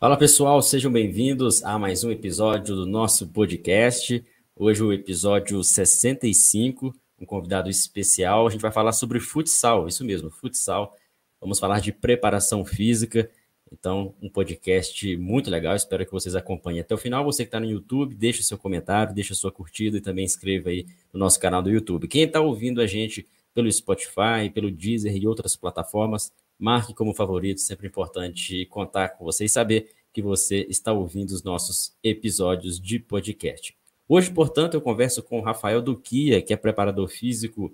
[0.00, 4.24] Fala pessoal, sejam bem-vindos a mais um episódio do nosso podcast.
[4.54, 8.46] Hoje o episódio 65, um convidado especial.
[8.46, 10.94] A gente vai falar sobre futsal, isso mesmo, futsal.
[11.40, 13.28] Vamos falar de preparação física.
[13.72, 15.74] Então, um podcast muito legal.
[15.74, 17.24] Espero que vocês acompanhem até o final.
[17.24, 20.24] Você que está no YouTube, deixe o seu comentário, deixe a sua curtida e também
[20.24, 22.06] inscreva aí no nosso canal do YouTube.
[22.06, 27.60] Quem está ouvindo a gente pelo Spotify, pelo Deezer e outras plataformas, marque como favorito.
[27.60, 32.98] Sempre importante contar com você e saber que você está ouvindo os nossos episódios de
[32.98, 33.76] podcast.
[34.08, 37.72] Hoje, portanto, eu converso com o Rafael Duquia, que é preparador físico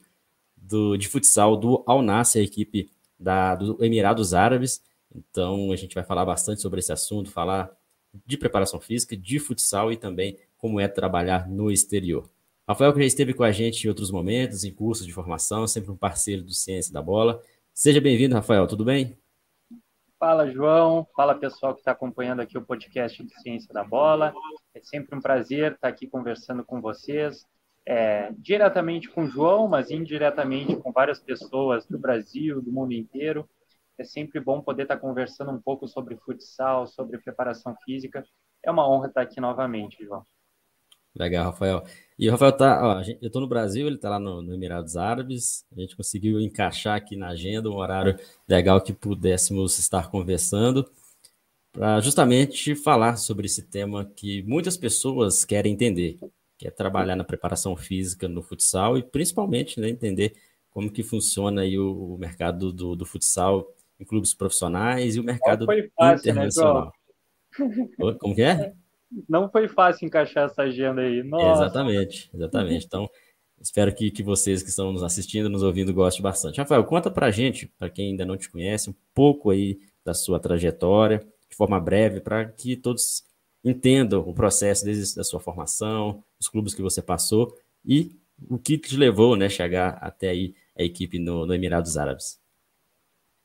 [0.57, 4.83] do, de futsal do Al Nassr, a equipe da, do Emirados Árabes.
[5.15, 7.71] Então, a gente vai falar bastante sobre esse assunto, falar
[8.27, 12.29] de preparação física, de futsal e também como é trabalhar no exterior.
[12.67, 15.91] Rafael, que já esteve com a gente em outros momentos, em cursos de formação, sempre
[15.91, 17.43] um parceiro do Ciência da Bola.
[17.77, 19.19] Seja bem-vindo, Rafael, tudo bem?
[20.17, 21.05] Fala, João.
[21.17, 24.33] Fala, pessoal que está acompanhando aqui o podcast de Ciência da Bola.
[24.73, 27.45] É sempre um prazer estar aqui conversando com vocês,
[27.85, 33.45] é, diretamente com o João, mas indiretamente com várias pessoas do Brasil, do mundo inteiro.
[33.99, 38.25] É sempre bom poder estar conversando um pouco sobre futsal, sobre preparação física.
[38.63, 40.25] É uma honra estar aqui novamente, João.
[41.15, 41.85] Legal, Rafael.
[42.19, 44.97] E o Rafael tá, ó, eu estou no Brasil, ele está lá no, no, Emirados
[44.97, 45.65] Árabes.
[45.77, 50.89] A gente conseguiu encaixar aqui na agenda um horário legal que pudéssemos estar conversando
[51.73, 56.19] para justamente falar sobre esse tema que muitas pessoas querem entender,
[56.57, 60.35] que é trabalhar na preparação física no futsal e principalmente né, entender
[60.71, 65.25] como que funciona aí o, o mercado do, do, futsal em clubes profissionais e o
[65.25, 66.93] mercado fácil, né, internacional.
[67.59, 68.73] Né, como que é?
[69.29, 71.23] não foi fácil encaixar essa agenda aí.
[71.23, 71.65] Nossa.
[71.65, 72.87] Exatamente, exatamente.
[72.87, 73.09] Então,
[73.61, 76.59] espero que, que vocês que estão nos assistindo, nos ouvindo, gostem bastante.
[76.59, 80.39] Rafael, conta pra gente, para quem ainda não te conhece, um pouco aí da sua
[80.39, 83.25] trajetória, de forma breve, para que todos
[83.65, 88.13] entendam o processo desde a sua formação, os clubes que você passou e
[88.51, 92.41] o que te levou né, chegar até aí a equipe no, no Emirados Árabes.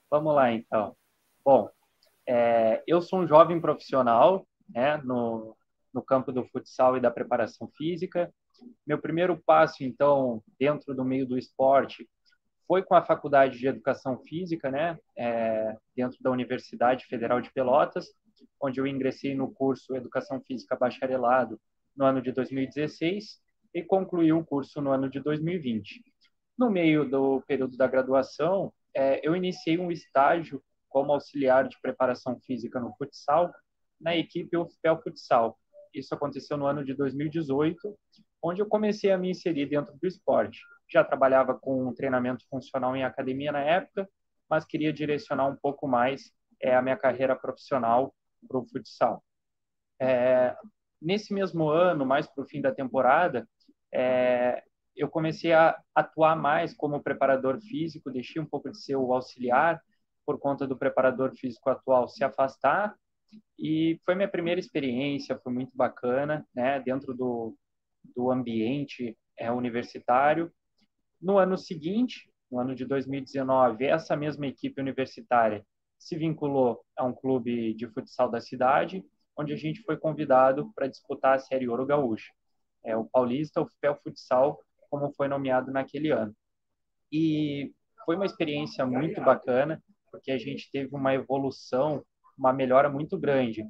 [0.10, 0.96] Vamos lá, então.
[1.46, 1.70] Bom,
[2.28, 5.56] é, eu sou um jovem profissional né, no,
[5.94, 8.34] no campo do futsal e da preparação física.
[8.86, 12.08] Meu primeiro passo, então, dentro do meio do esporte,
[12.68, 18.08] foi com a Faculdade de Educação Física, né, é, dentro da Universidade Federal de Pelotas,
[18.62, 21.60] onde eu ingressei no curso Educação Física Bacharelado
[21.96, 23.42] no ano de 2016
[23.74, 26.04] e concluí o curso no ano de 2020.
[26.58, 32.40] No meio do período da graduação, é, eu iniciei um estágio como auxiliar de preparação
[32.42, 33.52] física no futsal
[34.00, 35.58] na equipe UFPEL Futsal,
[35.94, 37.98] isso aconteceu no ano de 2018,
[38.42, 40.60] onde eu comecei a me inserir dentro do esporte.
[40.92, 44.10] Já trabalhava com treinamento funcional em academia na época,
[44.50, 48.14] mas queria direcionar um pouco mais é, a minha carreira profissional
[48.48, 49.24] para o futsal.
[50.00, 50.56] É,
[51.02, 53.48] nesse mesmo ano, mais para o fim da temporada,
[53.94, 54.64] é,
[54.96, 59.82] eu comecei a atuar mais como preparador físico, deixei um pouco de ser o auxiliar
[60.26, 62.96] por conta do preparador físico atual se afastar
[63.58, 67.56] e foi minha primeira experiência, foi muito bacana, né, dentro do,
[68.16, 70.52] do ambiente é, universitário.
[71.22, 75.66] No ano seguinte, no ano de 2019, essa mesma equipe universitária
[75.98, 79.04] se vinculou a um clube de futsal da cidade,
[79.38, 82.32] onde a gente foi convidado para disputar a Série Ouro Gaúcha.
[82.84, 86.34] É, o Paulista, o FPEL Futsal, como foi nomeado naquele ano.
[87.12, 87.74] E
[88.06, 92.04] foi uma experiência muito bacana, porque a gente teve uma evolução
[92.40, 93.66] uma melhora muito grande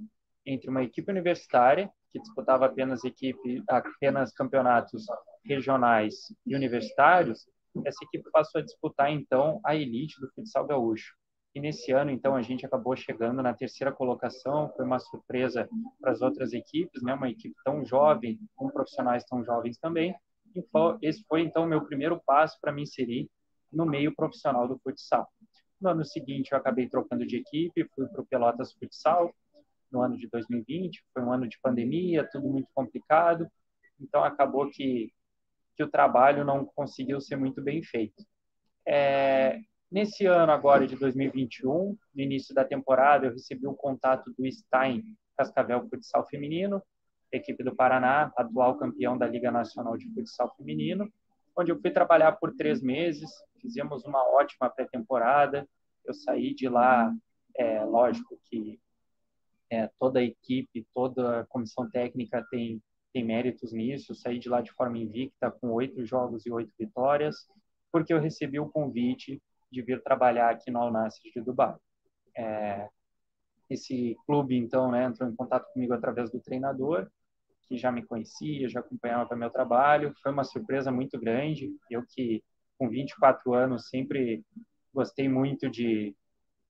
[0.46, 5.06] entre uma equipe universitária que disputava apenas equipe apenas campeonatos
[5.44, 6.16] regionais
[6.46, 7.46] e universitários,
[7.86, 11.14] essa equipe passou a disputar então a elite do futsal gaúcho.
[11.54, 15.68] E nesse ano, então, a gente acabou chegando na terceira colocação, foi uma surpresa
[16.00, 17.14] para as outras equipes, né?
[17.14, 20.16] Uma equipe tão jovem, com profissionais tão jovens também.
[20.56, 23.30] E foi, esse foi então o meu primeiro passo para me inserir
[23.72, 25.28] no meio profissional do futsal.
[25.80, 29.34] No ano seguinte, eu acabei trocando de equipe, fui para o Pelotas Futsal,
[29.92, 31.04] no ano de 2020.
[31.14, 33.50] Foi um ano de pandemia, tudo muito complicado.
[34.00, 35.12] Então, acabou que,
[35.76, 38.26] que o trabalho não conseguiu ser muito bem feito.
[38.86, 39.60] É,
[39.92, 44.52] nesse ano agora de 2021, no início da temporada, eu recebi o um contato do
[44.52, 45.04] Stein
[45.38, 46.82] Cascavel Futsal Feminino,
[47.32, 51.12] equipe do Paraná, atual campeão da Liga Nacional de Futsal Feminino,
[51.60, 53.30] onde eu fui trabalhar por três meses,
[53.62, 55.68] fizemos uma ótima pré-temporada.
[56.06, 57.14] Eu saí de lá,
[57.58, 58.80] é, lógico que
[59.70, 62.82] é, toda a equipe, toda a comissão técnica tem,
[63.14, 64.16] tem méritos nisso.
[64.16, 67.46] Saí de lá de forma invicta, com oito jogos e oito vitórias,
[67.92, 71.76] porque eu recebi o convite de vir trabalhar aqui no Al Nassr de Dubai.
[72.38, 72.88] É,
[73.70, 77.12] esse clube, então, né, entrou em contato comigo através do treinador,
[77.70, 80.12] que já me conhecia, já acompanhava meu trabalho.
[80.24, 81.70] Foi uma surpresa muito grande.
[81.90, 82.44] Eu que,
[82.80, 84.44] com 24 anos, sempre
[84.92, 86.16] gostei muito de...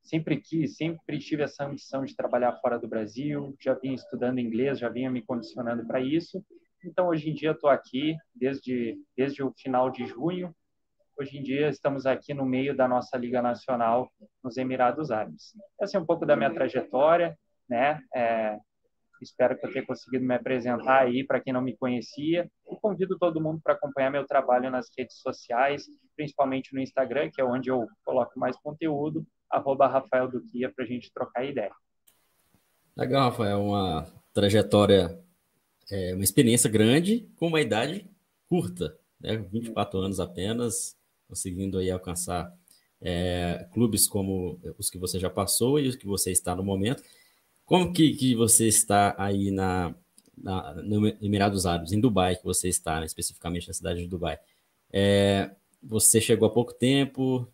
[0.03, 3.55] Sempre quis, sempre tive essa ambição de trabalhar fora do Brasil.
[3.61, 6.43] Já vinha estudando inglês, já vinha me condicionando para isso.
[6.83, 10.53] Então, hoje em dia, estou aqui desde, desde o final de junho.
[11.17, 14.09] Hoje em dia, estamos aqui no meio da nossa Liga Nacional
[14.43, 15.53] nos Emirados Árabes.
[15.79, 17.37] Essa é um pouco da minha trajetória,
[17.69, 18.01] né?
[18.15, 18.57] É,
[19.23, 22.49] espero que eu tenha conseguido me apresentar aí para quem não me conhecia.
[22.69, 25.85] E convido todo mundo para acompanhar meu trabalho nas redes sociais,
[26.15, 30.87] principalmente no Instagram, que é onde eu coloco mais conteúdo, arroba Rafael Duquia, para a
[30.87, 31.71] gente trocar ideia.
[32.95, 33.61] Legal, Rafael.
[33.61, 35.19] Uma trajetória
[35.91, 38.07] é, uma experiência grande com uma idade
[38.47, 39.37] curta, né?
[39.51, 40.95] 24 anos apenas,
[41.27, 42.53] conseguindo aí alcançar
[43.01, 47.03] é, clubes como os que você já passou e os que você está no momento.
[47.69, 49.93] Como que, que você está aí na,
[50.35, 53.05] na, no Emirados Árabes, em Dubai, que você está, né?
[53.05, 54.39] especificamente na cidade de Dubai?
[54.91, 57.47] É, você chegou há pouco tempo,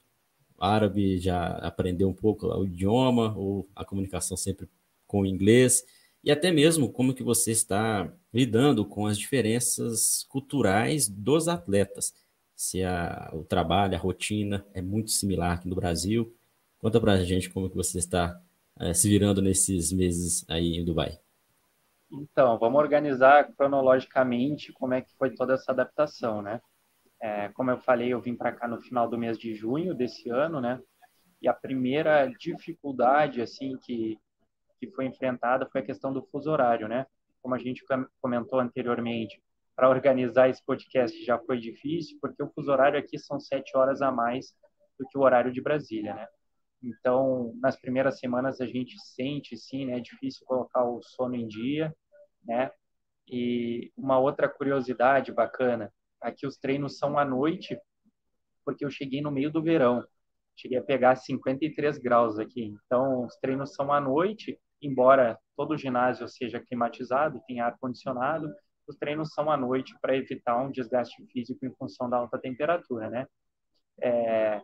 [0.57, 4.69] árabe já aprendeu um pouco o idioma ou a comunicação sempre
[5.05, 5.83] com o inglês?
[6.23, 12.15] e até mesmo como que você está lidando com as diferenças culturais dos atletas.
[12.55, 16.33] Se a, o trabalho, a rotina é muito similar aqui no Brasil.
[16.79, 18.41] Conta para a gente como que você está
[18.79, 21.19] é, se virando nesses meses aí em Dubai.
[22.11, 26.61] Então, vamos organizar cronologicamente como é que foi toda essa adaptação, né?
[27.21, 30.29] É, como eu falei, eu vim para cá no final do mês de junho desse
[30.29, 30.79] ano, né?
[31.41, 34.19] E a primeira dificuldade, assim, que,
[34.79, 37.05] que foi enfrentada foi a questão do fuso horário, né?
[37.41, 37.83] Como a gente
[38.21, 39.41] comentou anteriormente,
[39.75, 44.01] para organizar esse podcast já foi difícil, porque o fuso horário aqui são sete horas
[44.01, 44.53] a mais
[44.97, 46.27] do que o horário de Brasília, né?
[46.85, 49.97] Então, nas primeiras semanas a gente sente, sim, né?
[49.97, 51.93] É difícil colocar o sono em dia,
[52.43, 52.71] né?
[53.27, 55.91] E uma outra curiosidade bacana,
[56.21, 57.77] aqui os treinos são à noite,
[58.63, 60.05] porque eu cheguei no meio do verão.
[60.55, 62.63] Cheguei a pegar 53 graus aqui.
[62.85, 68.53] Então, os treinos são à noite embora todo o ginásio seja climatizado, tenha ar-condicionado,
[68.87, 73.09] os treinos são à noite para evitar um desgaste físico em função da alta temperatura,
[73.09, 73.27] né?
[74.01, 74.61] É,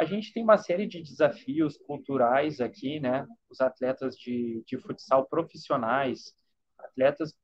[0.00, 3.26] a gente tem uma série de desafios culturais aqui, né?
[3.50, 6.32] Os atletas de, de futsal profissionais,
[6.78, 7.34] atletas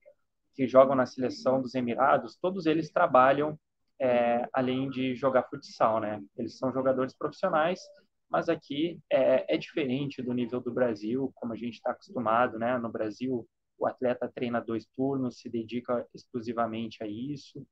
[0.54, 3.58] que jogam na seleção dos Emirados, todos eles trabalham
[4.00, 6.22] é, além de jogar futsal, né?
[6.36, 7.80] Eles são jogadores profissionais
[8.28, 12.76] mas aqui é, é diferente do nível do Brasil, como a gente está acostumado, né?
[12.78, 13.46] No Brasil,
[13.78, 17.64] o atleta treina dois turnos, se dedica exclusivamente a isso.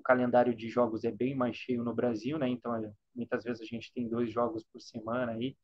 [0.00, 2.48] O calendário de jogos é bem mais cheio no Brasil, né?
[2.48, 2.72] Então,
[3.14, 5.54] muitas vezes a gente tem dois jogos por semana aí.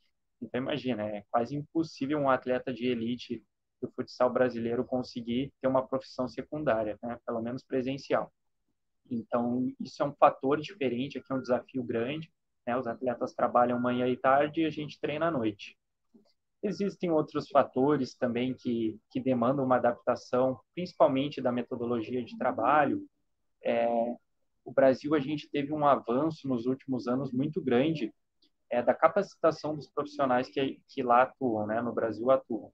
[0.42, 3.42] Então, imagina, é quase impossível um atleta de elite
[3.80, 7.18] do futsal brasileiro conseguir ter uma profissão secundária, né?
[7.24, 8.30] Pelo menos presencial.
[9.10, 12.30] Então, isso é um fator diferente, aqui é um desafio grande.
[12.66, 12.76] Né?
[12.76, 15.78] Os atletas trabalham manhã e tarde e a gente treina à noite.
[16.62, 23.06] Existem outros fatores também que, que demandam uma adaptação, principalmente da metodologia de trabalho.
[23.64, 24.16] É,
[24.66, 28.12] o Brasil, a gente teve um avanço nos últimos anos muito grande
[28.68, 31.80] é, da capacitação dos profissionais que, que lá atuam, né?
[31.80, 32.72] no Brasil atuam.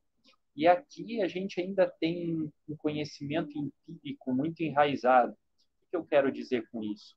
[0.56, 5.32] E aqui a gente ainda tem um conhecimento empírico muito enraizado.
[5.82, 7.14] O que eu quero dizer com isso?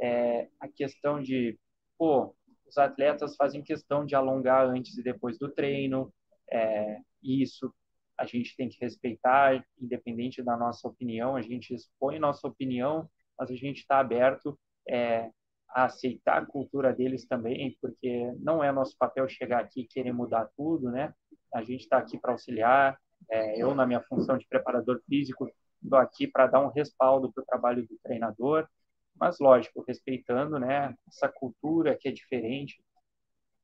[0.00, 1.58] É a questão de
[1.98, 2.34] pô,
[2.66, 6.12] os atletas fazem questão de alongar antes e depois do treino,
[6.50, 7.72] é, isso
[8.18, 13.50] a gente tem que respeitar, independente da nossa opinião, a gente expõe nossa opinião, mas
[13.50, 15.30] a gente está aberto é,
[15.70, 20.12] a aceitar a cultura deles também, porque não é nosso papel chegar aqui e querer
[20.12, 21.12] mudar tudo, né?
[21.52, 22.98] A gente está aqui para auxiliar,
[23.30, 25.50] é, eu, na minha função de preparador físico,
[25.82, 28.68] estou aqui para dar um respaldo para o trabalho do treinador,
[29.16, 32.82] mas lógico, respeitando, né, essa cultura que é diferente,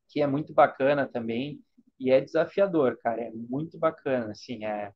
[0.09, 1.61] que é muito bacana também
[1.99, 4.93] e é desafiador, cara, é muito bacana, assim, é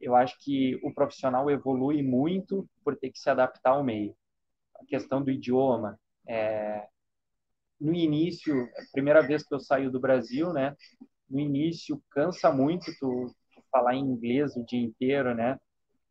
[0.00, 4.14] eu acho que o profissional evolui muito por ter que se adaptar ao meio.
[4.80, 5.98] A questão do idioma,
[6.28, 6.86] é,
[7.80, 10.74] no início, a primeira vez que eu saio do Brasil, né,
[11.28, 15.58] no início cansa muito tu, tu falar inglês o dia inteiro, né?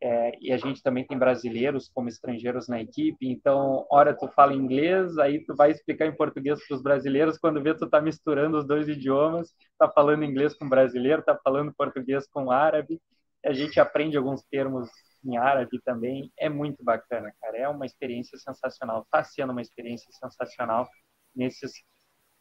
[0.01, 4.53] É, e a gente também tem brasileiros como estrangeiros na equipe, então, hora tu fala
[4.53, 8.57] inglês, aí tu vai explicar em português para os brasileiros, quando vê tu tá misturando
[8.57, 13.01] os dois idiomas, tá falando inglês com brasileiro, tá falando português com árabe,
[13.45, 14.89] a gente aprende alguns termos
[15.23, 20.11] em árabe também, é muito bacana, cara, é uma experiência sensacional, está sendo uma experiência
[20.11, 20.87] sensacional
[21.35, 21.73] nesses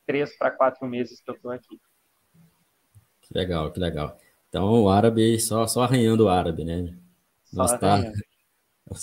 [0.07, 1.81] três para quatro meses que eu estou aqui.
[3.23, 4.19] Que legal, que legal.
[4.49, 6.97] Então, o árabe, só, só arranhando o árabe, né?
[7.53, 7.99] Nossa, tá...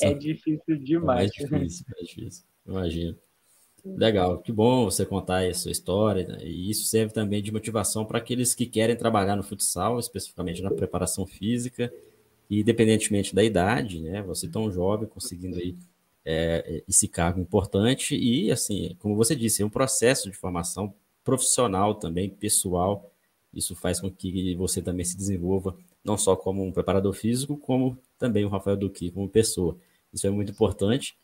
[0.02, 1.32] É difícil demais.
[1.32, 2.46] É difícil, é difícil.
[2.66, 3.18] Imagino.
[3.84, 6.44] Legal, que bom você contar a sua história, né?
[6.44, 10.70] e isso serve também de motivação para aqueles que querem trabalhar no futsal, especificamente na
[10.70, 11.92] preparação física,
[12.48, 14.22] e independentemente da idade, né?
[14.24, 15.76] Você tão jovem, conseguindo aí
[16.24, 21.96] é, esse cargo importante, e assim, como você disse, é um processo de formação profissional
[21.96, 23.10] também, pessoal,
[23.54, 27.98] isso faz com que você também se desenvolva, não só como um preparador físico, como
[28.20, 29.76] também o Rafael Duque, como pessoa.
[30.14, 31.16] Isso é muito importante,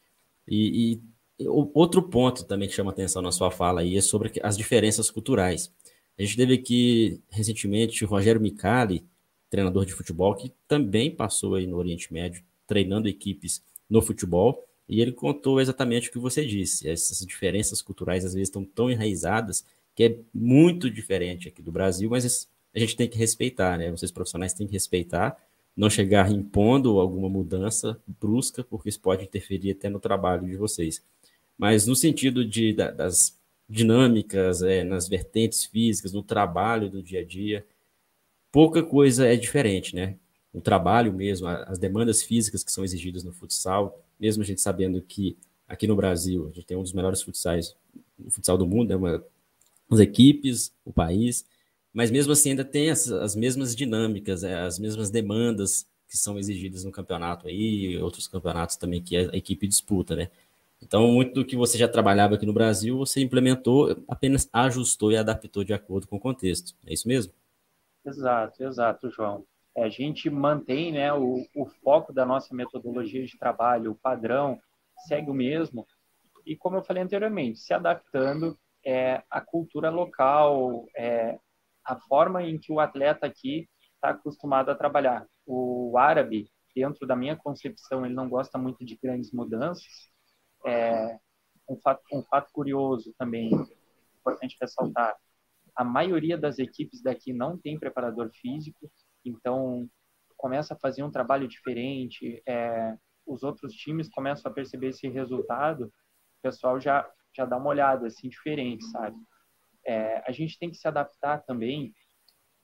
[0.47, 1.01] e, e
[1.45, 5.71] Outro ponto também que chama atenção na sua fala aí é sobre as diferenças culturais.
[6.17, 9.05] A gente teve aqui recentemente o Rogério Micali,
[9.49, 14.99] treinador de futebol, que também passou aí no Oriente Médio, treinando equipes no futebol, e
[14.99, 16.89] ele contou exatamente o que você disse.
[16.89, 19.63] Essas diferenças culturais às vezes estão tão enraizadas
[19.93, 23.91] que é muito diferente aqui do Brasil, mas a gente tem que respeitar, né?
[23.91, 25.37] Vocês profissionais têm que respeitar,
[25.75, 31.03] não chegar impondo alguma mudança brusca, porque isso pode interferir até no trabalho de vocês
[31.57, 33.37] mas no sentido de, da, das
[33.69, 37.65] dinâmicas, é, nas vertentes físicas, no trabalho do dia a dia,
[38.51, 40.15] pouca coisa é diferente, né?
[40.53, 45.01] O trabalho mesmo, as demandas físicas que são exigidas no futsal, mesmo a gente sabendo
[45.01, 45.37] que
[45.67, 47.75] aqui no Brasil a gente tem um dos melhores futsais,
[48.17, 48.95] o futsal do mundo, né?
[48.95, 49.23] Uma,
[49.89, 51.45] as equipes, o país,
[51.93, 56.37] mas mesmo assim ainda tem as, as mesmas dinâmicas, é, as mesmas demandas que são
[56.39, 60.29] exigidas no campeonato aí, outros campeonatos também que a equipe disputa, né?
[60.81, 65.17] Então, muito do que você já trabalhava aqui no Brasil, você implementou, apenas ajustou e
[65.17, 66.75] adaptou de acordo com o contexto.
[66.85, 67.33] É isso mesmo?
[68.05, 69.43] Exato, exato, João.
[69.75, 74.59] É, a gente mantém né, o, o foco da nossa metodologia de trabalho, o padrão,
[75.07, 75.85] segue o mesmo.
[76.45, 81.37] E, como eu falei anteriormente, se adaptando é, à cultura local, é,
[81.83, 85.27] a forma em que o atleta aqui está acostumado a trabalhar.
[85.45, 90.09] O árabe, dentro da minha concepção, ele não gosta muito de grandes mudanças,
[90.67, 91.19] é,
[91.69, 93.51] um, fato, um fato curioso também,
[94.19, 95.15] importante ressaltar,
[95.75, 98.91] a maioria das equipes daqui não tem preparador físico,
[99.23, 99.89] então
[100.35, 105.85] começa a fazer um trabalho diferente, é, os outros times começam a perceber esse resultado,
[105.85, 109.17] o pessoal já, já dá uma olhada assim diferente, sabe?
[109.85, 111.93] É, a gente tem que se adaptar também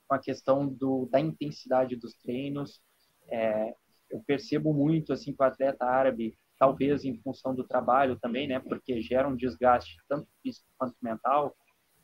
[0.06, 2.82] com a questão do, da intensidade dos treinos.
[3.28, 3.74] É,
[4.10, 8.60] eu percebo muito assim que o atleta árabe talvez em função do trabalho também, né,
[8.60, 11.54] porque gera um desgaste tanto físico quanto mental,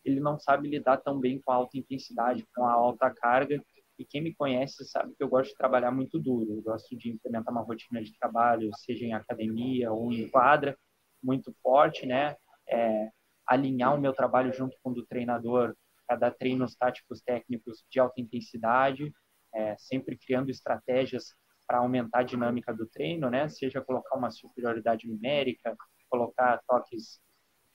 [0.04, 3.62] ele não sabe lidar tão bem com a alta intensidade, com a alta carga.
[3.98, 6.50] E quem me conhece sabe que eu gosto de trabalhar muito duro.
[6.50, 10.76] Eu gosto de implementar uma rotina de trabalho, seja em academia ou em quadra,
[11.22, 12.34] muito forte, né?
[12.66, 13.10] É,
[13.46, 15.76] alinhar o meu trabalho junto com o do treinador,
[16.08, 19.12] cada treinos táticos técnicos de alta intensidade,
[19.54, 21.34] é, sempre criando estratégias
[21.70, 23.48] para aumentar a dinâmica do treino, né?
[23.48, 25.76] Seja colocar uma superioridade numérica,
[26.08, 27.20] colocar toques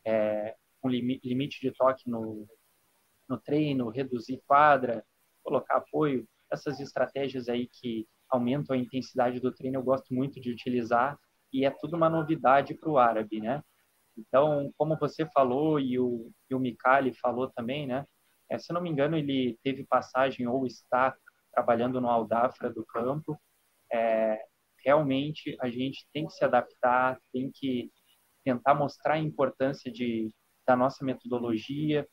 [0.06, 2.46] é, um limite de toque no,
[3.30, 5.02] no treino, reduzir quadra,
[5.42, 10.52] colocar apoio, essas estratégias aí que aumentam a intensidade do treino eu gosto muito de
[10.52, 11.18] utilizar
[11.54, 13.64] e é tudo uma novidade para o árabe, né?
[14.18, 18.06] Então, como você falou e o, e o Mikali falou também, né?
[18.52, 21.16] É, se não me engano, ele teve passagem ou está
[21.54, 23.40] trabalhando no Aldafra do campo
[23.96, 24.42] é,
[24.84, 27.90] realmente a gente tem que se adaptar, tem que
[28.44, 30.30] tentar mostrar a importância de,
[30.68, 32.08] da nossa metodologia.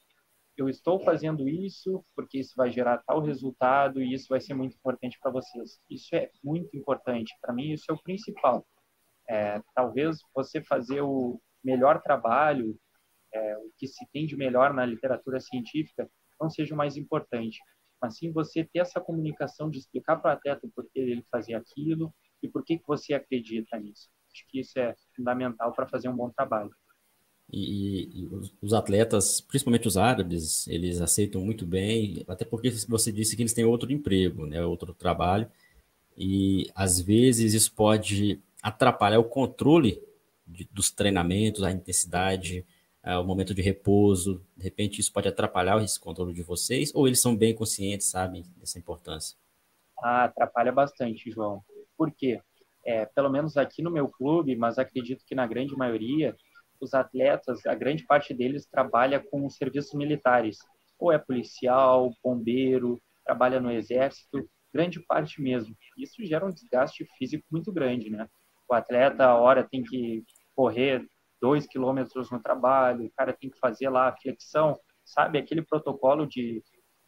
[0.57, 4.77] Eu estou fazendo isso porque isso vai gerar tal resultado e isso vai ser muito
[4.77, 5.81] importante para vocês.
[5.91, 7.35] Isso é muito importante.
[7.41, 8.65] Para mim, isso é o principal.
[9.29, 12.79] É, talvez você fazer o melhor trabalho,
[13.35, 16.09] é, o que se tem de melhor na literatura científica,
[16.41, 17.59] não seja o mais importante
[18.03, 21.57] mas sim você ter essa comunicação de explicar para o atleta por que ele fazia
[21.57, 24.11] aquilo e por que, que você acredita nisso.
[24.33, 26.75] Acho que isso é fundamental para fazer um bom trabalho.
[27.53, 28.31] E, e,
[28.61, 33.53] os atletas, principalmente os árabes, eles aceitam muito bem, até porque você disse que eles
[33.53, 35.49] têm outro emprego, né, outro trabalho,
[36.17, 40.03] e às vezes isso pode atrapalhar o controle
[40.47, 42.65] de, dos treinamentos, a intensidade,
[43.05, 47.07] é, o momento de repouso, de repente isso pode atrapalhar esse controle de vocês, ou
[47.07, 49.37] eles são bem conscientes, sabem, dessa importância?
[50.03, 51.63] Ah, atrapalha bastante, João.
[51.97, 52.41] Por quê?
[52.85, 56.37] É, pelo menos aqui no meu clube, mas acredito que na grande maioria,
[56.81, 60.59] os atletas, a grande parte deles trabalha com serviços militares,
[60.99, 65.77] ou é policial, bombeiro, trabalha no exército, grande parte mesmo.
[65.97, 68.29] Isso gera um desgaste físico muito grande, né?
[68.69, 71.07] O atleta, a hora, tem que correr
[71.43, 75.39] dois quilômetros no trabalho, o cara tem que fazer lá a flexão, sabe?
[75.39, 76.63] Aquele protocolo de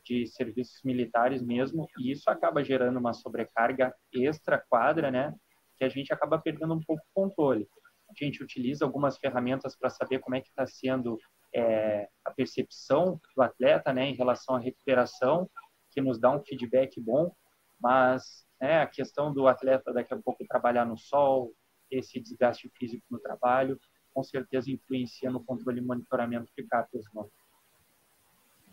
[0.05, 5.35] de serviços militares mesmo, e isso acaba gerando uma sobrecarga extra quadra, né?
[5.77, 7.67] Que a gente acaba perdendo um pouco o controle.
[8.11, 11.19] A gente utiliza algumas ferramentas para saber como é que está sendo
[11.55, 15.49] é, a percepção do atleta, né, em relação à recuperação,
[15.91, 17.33] que nos dá um feedback bom,
[17.81, 21.53] mas né, a questão do atleta daqui a pouco trabalhar no sol,
[21.91, 23.79] esse desgaste físico no trabalho,
[24.15, 27.05] com certeza influencia no controle e monitoramento de cápsulas.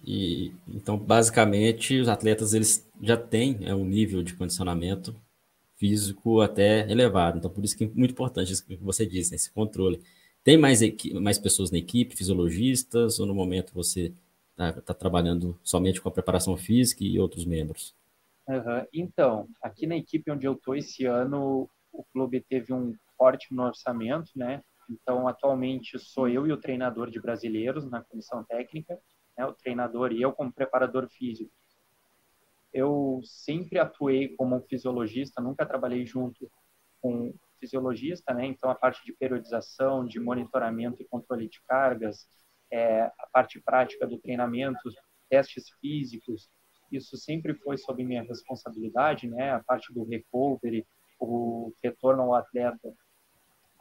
[0.03, 5.15] E então, basicamente, os atletas eles já têm é, um nível de condicionamento
[5.77, 7.39] físico até elevado.
[7.39, 10.01] Então, por isso que é muito importante isso que você disse, né, esse controle.
[10.43, 10.79] Tem mais,
[11.19, 14.13] mais pessoas na equipe, fisiologistas, ou no momento você
[14.51, 17.95] está tá trabalhando somente com a preparação física e outros membros?
[18.47, 18.85] Uhum.
[18.93, 23.63] Então, aqui na equipe onde eu estou esse ano, o clube teve um corte no
[23.63, 24.63] orçamento, né?
[24.91, 28.99] Então, atualmente sou eu e o treinador de brasileiros na comissão técnica,
[29.37, 29.45] né?
[29.45, 31.51] o treinador e eu como preparador físico.
[32.73, 36.51] Eu sempre atuei como fisiologista, nunca trabalhei junto
[37.01, 38.45] com fisiologista, né?
[38.45, 42.27] Então, a parte de periodização, de monitoramento e controle de cargas,
[42.71, 44.89] é, a parte prática do treinamento,
[45.29, 46.49] testes físicos,
[46.91, 49.51] isso sempre foi sob minha responsabilidade, né?
[49.51, 50.85] A parte do recovery,
[51.19, 52.93] o retorno ao atleta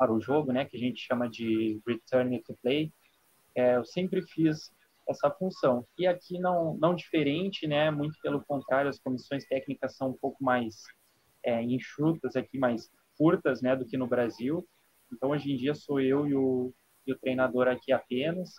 [0.00, 0.64] para o jogo, né?
[0.64, 2.90] Que a gente chama de return to play.
[3.54, 4.72] É, eu sempre fiz
[5.06, 5.86] essa função.
[5.98, 7.90] E aqui não não diferente, né?
[7.90, 10.84] Muito pelo contrário, as comissões técnicas são um pouco mais
[11.44, 13.76] é, enxutas aqui, mais curtas, né?
[13.76, 14.66] Do que no Brasil.
[15.12, 16.72] Então hoje em dia sou eu e o,
[17.06, 18.54] e o treinador aqui apenas.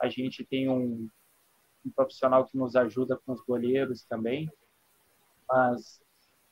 [0.00, 1.08] A gente tem um,
[1.84, 4.48] um profissional que nos ajuda com os goleiros também,
[5.48, 6.00] mas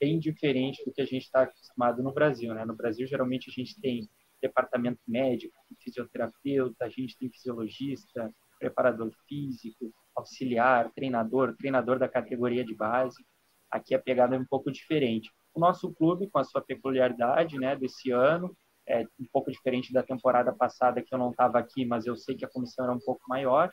[0.01, 2.65] bem diferente do que a gente está acostumado no Brasil, né?
[2.65, 4.09] No Brasil geralmente a gente tem
[4.47, 12.75] departamento médico, fisioterapeuta, a gente tem fisiologista, preparador físico, auxiliar, treinador, treinador da categoria de
[12.75, 13.25] base.
[13.71, 15.31] Aqui a pegada é um pouco diferente.
[15.55, 20.03] O nosso clube, com a sua peculiaridade, né, desse ano, é um pouco diferente da
[20.03, 23.01] temporada passada que eu não estava aqui, mas eu sei que a comissão era um
[23.01, 23.71] pouco maior,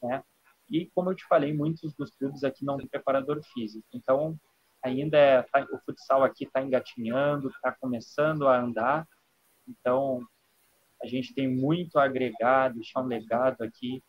[0.00, 0.22] né?
[0.70, 3.84] E como eu te falei, muitos dos clubes aqui não têm preparador físico.
[3.92, 4.38] Então,
[4.82, 9.06] ainda é, tá, o futsal aqui está engatinhando, está começando a andar.
[9.80, 10.20] Então,
[11.02, 14.02] a gente tem muito a agregar, deixar um legado aqui.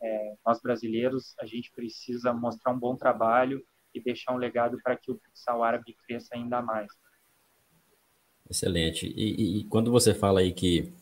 [0.00, 4.96] É, nós brasileiros, a gente precisa mostrar um bom trabalho e deixar um legado para
[4.96, 6.88] que o futsal árabe cresça ainda mais.
[8.48, 9.06] Excelente.
[9.16, 10.92] E, e, quando você fala aí que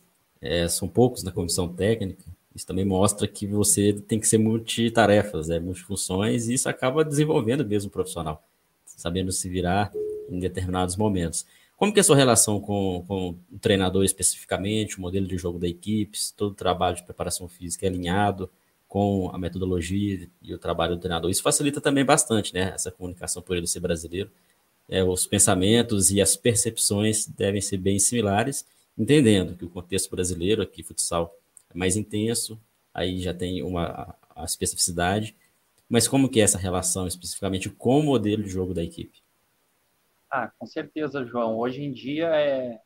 [0.41, 5.49] é, são poucos na comissão técnica, isso também mostra que você tem que ser multitarefas,
[5.49, 8.43] né, multifunções, e isso acaba desenvolvendo mesmo o profissional,
[8.85, 9.93] sabendo se virar
[10.29, 11.47] em determinados momentos.
[11.77, 15.59] Como que é a sua relação com, com o treinador especificamente, o modelo de jogo
[15.59, 18.51] da equipe, todo o trabalho de preparação física é alinhado
[18.89, 21.31] com a metodologia e o trabalho do treinador?
[21.31, 24.31] Isso facilita também bastante, né, essa comunicação por ele ser brasileiro,
[24.89, 28.65] é, os pensamentos e as percepções devem ser bem similares,
[28.97, 31.35] entendendo que o contexto brasileiro, aqui, futsal,
[31.75, 32.59] é mais intenso,
[32.95, 35.35] aí já tem uma a especificidade,
[35.89, 39.26] mas como que é essa relação especificamente com o modelo de jogo da equipe?
[40.31, 41.57] Ah, com certeza, João.
[41.59, 42.81] Hoje em dia é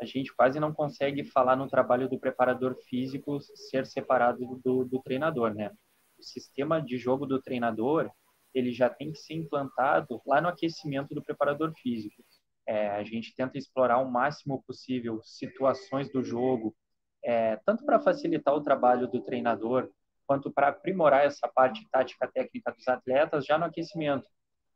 [0.00, 5.02] a gente quase não consegue falar no trabalho do preparador físico ser separado do, do
[5.02, 5.70] treinador, né?
[6.18, 8.10] O sistema de jogo do treinador
[8.54, 12.22] ele já tem que ser implantado lá no aquecimento do preparador físico.
[12.66, 16.74] É, a gente tenta explorar o máximo possível situações do jogo,
[17.24, 19.90] é, tanto para facilitar o trabalho do treinador,
[20.26, 24.28] quanto para aprimorar essa parte tática técnica dos atletas já no aquecimento.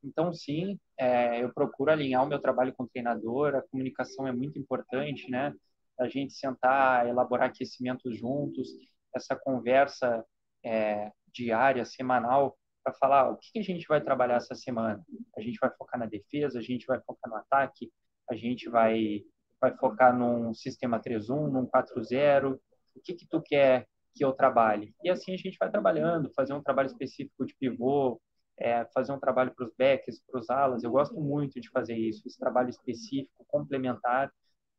[0.04, 4.32] Então, sim, é, eu procuro alinhar o meu trabalho com o treinador, a comunicação é
[4.32, 5.54] muito importante, né?
[5.98, 8.68] A gente sentar, elaborar aquecimentos juntos,
[9.14, 10.24] essa conversa
[10.64, 15.04] é, diária, semanal, para falar o que a gente vai trabalhar essa semana.
[15.36, 17.90] A gente vai focar na defesa, a gente vai focar no ataque,
[18.30, 19.22] a gente vai
[19.60, 22.58] vai focar num sistema 3-1, num 4-0,
[22.96, 24.92] o que que tu quer que eu trabalhe?
[25.04, 28.20] E assim a gente vai trabalhando, fazer um trabalho específico de pivô,
[28.58, 30.82] é, fazer um trabalho para os backs, para os alas.
[30.82, 34.32] Eu gosto muito de fazer isso, esse trabalho específico, complementar,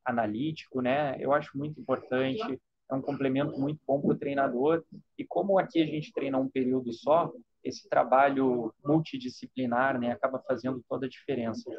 [0.06, 1.16] analítico, né?
[1.20, 2.60] Eu acho muito importante,
[2.92, 4.84] é um complemento muito bom para o treinador.
[5.18, 7.32] E como aqui a gente treina um período só,
[7.64, 11.70] esse trabalho multidisciplinar né, acaba fazendo toda a diferença.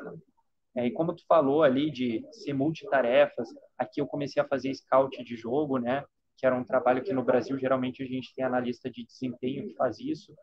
[0.76, 5.22] É, e como tu falou ali de ser multitarefas, aqui eu comecei a fazer scout
[5.22, 6.04] de jogo, né,
[6.36, 9.74] que era um trabalho que no Brasil geralmente a gente tem analista de desempenho que
[9.74, 10.34] faz isso.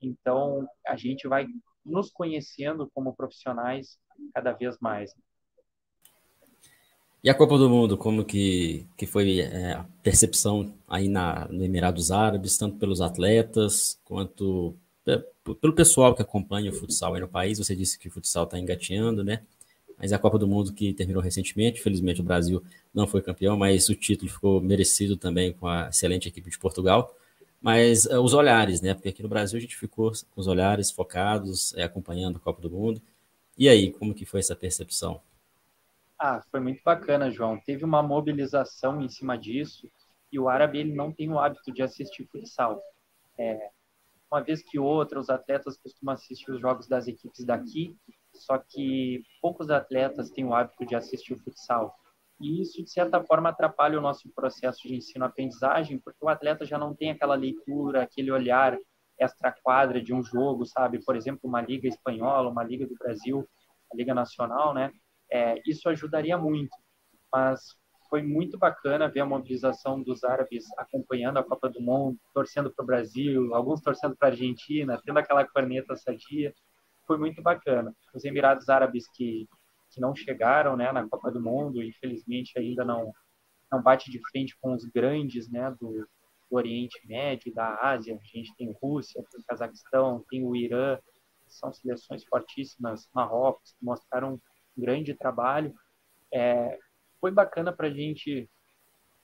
[0.00, 1.46] Então a gente vai
[1.84, 3.98] nos conhecendo como profissionais
[4.34, 5.12] cada vez mais.
[7.22, 11.62] E a Copa do Mundo, como que, que foi é, a percepção aí na, no
[11.62, 14.74] Emirados Árabes, tanto pelos atletas quanto
[15.60, 17.58] pelo pessoal que acompanha o futsal aí no país.
[17.58, 19.42] Você disse que o futsal está engateando, né?
[19.98, 23.88] Mas a Copa do Mundo que terminou recentemente, felizmente o Brasil não foi campeão, mas
[23.90, 27.14] o título ficou merecido também com a excelente equipe de Portugal.
[27.60, 28.94] Mas uh, os olhares, né?
[28.94, 32.62] Porque aqui no Brasil a gente ficou com os olhares focados, é, acompanhando a Copa
[32.62, 33.02] do Mundo.
[33.58, 35.20] E aí, como que foi essa percepção?
[36.18, 37.58] Ah, foi muito bacana, João.
[37.58, 39.90] Teve uma mobilização em cima disso
[40.32, 42.80] e o árabe ele não tem o hábito de assistir futsal.
[43.38, 43.70] É,
[44.30, 47.96] uma vez que outra, os atletas costumam assistir os jogos das equipes daqui,
[48.32, 51.98] só que poucos atletas têm o hábito de assistir o futsal.
[52.40, 56.78] E isso, de certa forma, atrapalha o nosso processo de ensino-aprendizagem, porque o atleta já
[56.78, 58.78] não tem aquela leitura, aquele olhar
[59.18, 61.04] extra-quadra de um jogo, sabe?
[61.04, 63.46] Por exemplo, uma liga espanhola, uma liga do Brasil,
[63.92, 64.90] a liga nacional, né?
[65.30, 66.74] É, isso ajudaria muito.
[67.30, 67.76] Mas
[68.08, 72.82] foi muito bacana ver a mobilização dos árabes acompanhando a Copa do Mundo, torcendo para
[72.82, 76.52] o Brasil, alguns torcendo para a Argentina, tendo aquela corneta sadia.
[77.06, 77.94] Foi muito bacana.
[78.14, 79.48] Os Emirados Árabes que,
[79.90, 83.12] que não chegaram né, na Copa do Mundo, infelizmente ainda não,
[83.70, 85.92] não bate de frente com os grandes né, do,
[86.50, 88.14] do Oriente Médio, da Ásia.
[88.14, 90.98] A gente tem Rússia, tem Cazaquistão, tem o Irã,
[91.46, 95.74] são seleções fortíssimas, Marrocos, que mostraram um grande trabalho.
[96.32, 96.78] É,
[97.20, 98.48] foi bacana para a gente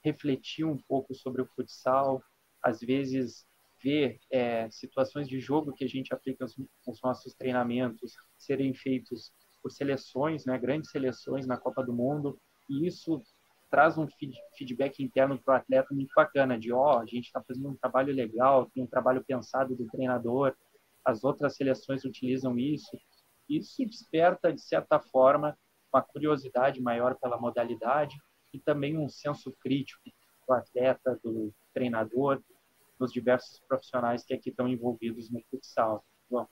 [0.05, 2.23] refletir um pouco sobre o futsal,
[2.63, 3.47] às vezes
[3.83, 6.47] ver é, situações de jogo que a gente aplica
[6.87, 9.33] nos nossos treinamentos serem feitos
[9.67, 12.39] por seleções, né, grandes seleções na Copa do Mundo,
[12.71, 13.21] e isso
[13.69, 14.07] traz um
[14.57, 17.75] feedback interno para o atleta muito bacana, de ó, oh, a gente está fazendo um
[17.75, 20.55] trabalho legal, tem um trabalho pensado do treinador,
[21.05, 22.97] as outras seleções utilizam isso.
[23.49, 25.59] Isso desperta, de certa forma,
[25.93, 28.17] uma curiosidade maior pela modalidade
[28.55, 30.09] e também um senso crítico
[30.47, 32.41] do atleta, do treinador,
[33.01, 36.05] dos diversos profissionais que aqui estão envolvidos no futsal.
[36.31, 36.47] Bom.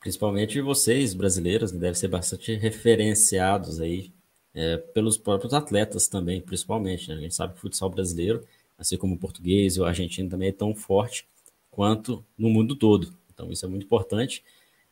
[0.00, 4.12] Principalmente vocês, brasileiros, né, devem ser bastante referenciados aí
[4.54, 7.08] é, pelos próprios atletas também, principalmente.
[7.08, 7.16] Né?
[7.16, 8.44] A gente sabe que o futsal brasileiro,
[8.78, 11.26] assim como o português e o argentino, também é tão forte
[11.70, 13.12] quanto no mundo todo.
[13.32, 14.44] Então, isso é muito importante.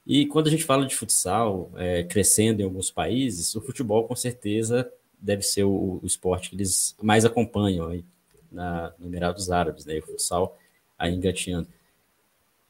[0.06, 4.14] E quando a gente fala de futsal é, crescendo em alguns países, o futebol com
[4.14, 8.04] certeza deve ser o, o esporte que eles mais acompanham aí
[8.52, 9.98] na, no Emirados Árabes, né?
[9.98, 10.56] O futsal
[10.96, 11.68] aí engatinhando.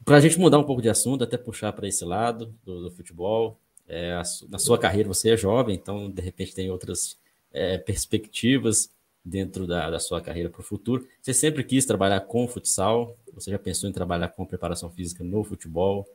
[0.07, 2.89] Para a gente mudar um pouco de assunto, até puxar para esse lado do, do
[2.89, 7.19] futebol, é, a, na sua carreira você é jovem, então de repente tem outras
[7.51, 8.89] é, perspectivas
[9.23, 11.05] dentro da, da sua carreira para o futuro.
[11.21, 13.17] Você sempre quis trabalhar com futsal?
[13.33, 16.07] Você já pensou em trabalhar com preparação física no futebol?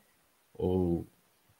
[0.55, 1.07] Ou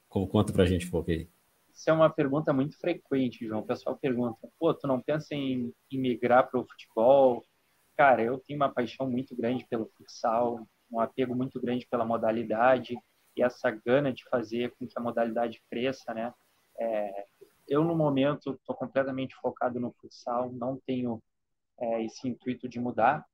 [0.09, 1.29] como conta pra gente um pouco aí?
[1.71, 3.59] Isso é uma pergunta muito frequente, João.
[3.59, 7.45] O pessoal pergunta: pô, tu não pensa em, em migrar para o futebol?
[7.95, 12.95] Cara, eu tenho uma paixão muito grande pelo futsal, um apego muito grande pela modalidade
[13.35, 16.31] e essa gana de fazer com que a modalidade cresça, né?
[16.79, 17.25] É,
[17.67, 21.21] eu, no momento, estou completamente focado no futsal, não tenho
[21.79, 23.25] é, esse intuito de mudar.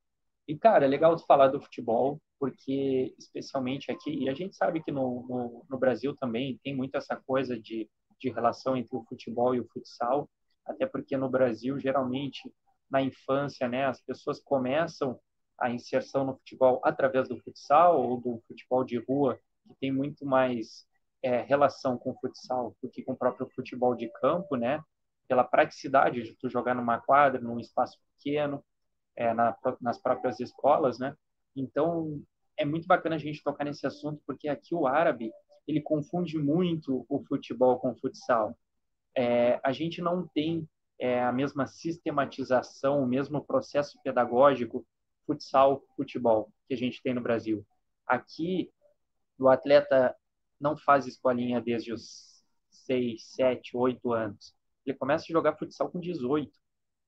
[0.47, 4.91] E, cara, é legal falar do futebol, porque especialmente aqui, e a gente sabe que
[4.91, 9.53] no, no, no, Brasil também tem muito essa coisa de, de relação entre o futebol
[9.53, 10.29] e o futsal,
[10.65, 12.41] até porque no Brasil, geralmente,
[12.89, 15.19] na infância, né, as pessoas começam
[15.59, 20.25] a inserção no futebol através do futsal ou do futebol de rua, que tem muito
[20.25, 20.85] mais
[21.21, 24.81] é, relação com o futsal do que com o próprio futebol de campo, né,
[25.27, 28.63] pela praticidade de tu jogar numa quadra, num espaço pequeno,
[29.15, 31.15] é, na, nas próprias escolas, né,
[31.55, 32.21] então,
[32.57, 35.31] é muito bacana a gente tocar nesse assunto, porque aqui o árabe,
[35.67, 38.57] ele confunde muito o futebol com o futsal.
[39.15, 40.67] É, a gente não tem
[40.99, 44.85] é, a mesma sistematização, o mesmo processo pedagógico
[45.29, 47.63] futsal-futebol que a gente tem no Brasil.
[48.07, 48.71] Aqui,
[49.37, 50.15] o atleta
[50.59, 54.55] não faz escolinha desde os 6, 7, 8 anos.
[54.85, 56.51] Ele começa a jogar futsal com 18.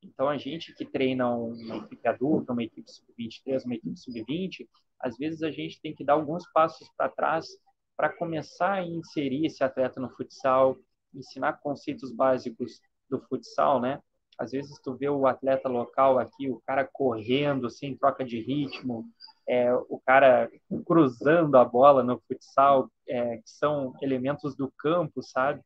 [0.04, 4.68] Então, a gente que treina uma equipe adulta, uma equipe sub-23, uma equipe sub-20,
[5.00, 7.48] às vezes a gente tem que dar alguns passos para trás
[7.98, 10.78] para começar a inserir esse atleta no futsal,
[11.14, 12.80] ensinar conceitos básicos
[13.10, 14.02] do futsal, né?
[14.42, 19.06] Às vezes tu vê o atleta local aqui, o cara correndo sem troca de ritmo,
[19.48, 20.50] é, o cara
[20.86, 25.62] cruzando a bola no futsal, é, que são elementos do campo, sabe?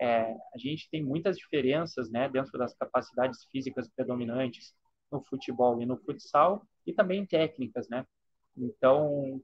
[0.00, 4.74] é, a gente tem muitas diferenças né, dentro das capacidades físicas predominantes
[5.10, 8.06] no futebol e no futsal, e também técnicas, né?
[8.56, 9.40] Então,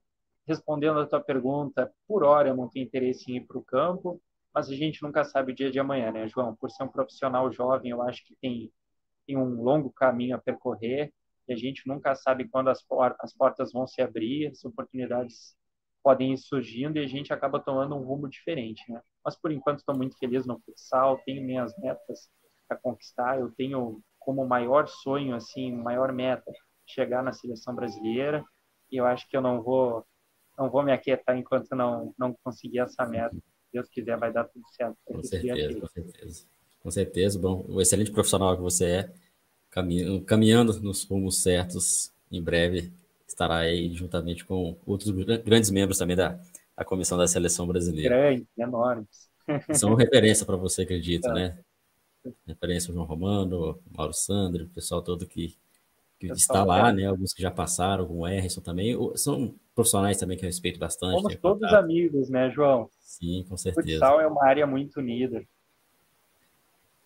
[0.46, 4.20] respondendo a tua pergunta, por hora eu não tenho interesse em ir para o campo,
[4.54, 6.54] mas a gente nunca sabe o dia de amanhã, né, João?
[6.56, 8.72] Por ser um profissional jovem, eu acho que tem,
[9.26, 11.12] tem um longo caminho a percorrer,
[11.48, 12.84] e a gente nunca sabe quando as,
[13.20, 15.56] as portas vão se abrir, as oportunidades
[16.02, 19.00] podem ir surgindo e a gente acaba tomando um rumo diferente, né?
[19.24, 22.28] Mas por enquanto estou muito feliz no futsal, tenho minhas metas
[22.68, 26.50] para conquistar, eu tenho como maior sonho assim, maior meta
[26.86, 28.44] chegar na seleção brasileira
[28.90, 30.06] e eu acho que eu não vou
[30.58, 33.36] não vou me aquietar enquanto não não conseguir essa meta.
[33.74, 34.96] Se Deus quiser vai dar tudo certo.
[35.04, 36.46] Com certeza, com certeza.
[36.80, 39.12] Com certeza, bom, o excelente profissional que você é,
[40.26, 42.92] caminhando nos rumos certos, em breve
[43.26, 45.10] estará aí juntamente com outros
[45.42, 46.38] grandes membros também da,
[46.76, 48.14] da comissão da seleção brasileira.
[48.14, 49.28] Grandes, enormes.
[49.72, 51.34] São referência para você, acredito, é.
[51.34, 51.58] né?
[52.46, 55.56] Referência ao João Romano, Mauro Sandro, o pessoal todo que,
[56.28, 57.06] que está lá, né?
[57.06, 58.96] Alguns que já passaram, o Erison também.
[59.16, 61.14] São profissionais também que eu respeito bastante.
[61.14, 61.82] Somos todos contato.
[61.82, 62.88] amigos, né, João?
[63.00, 63.88] Sim, com certeza.
[63.88, 65.42] O futsal é uma área muito unida.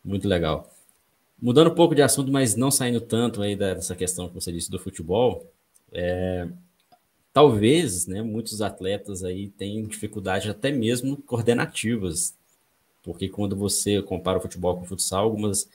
[0.04, 0.70] Muito legal.
[1.40, 4.70] Mudando um pouco de assunto, mas não saindo tanto aí dessa questão que você disse
[4.70, 5.46] do futebol,
[5.92, 6.48] é,
[7.32, 12.36] talvez, né, muitos atletas aí tenham dificuldade até mesmo coordenativas,
[13.02, 15.68] porque quando você compara o futebol com o futsal, algumas